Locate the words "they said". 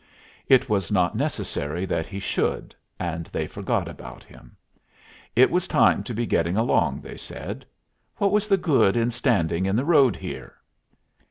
7.01-7.67